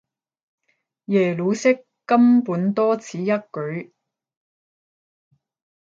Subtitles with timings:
[1.05, 3.91] 耶魯式根本多此一舉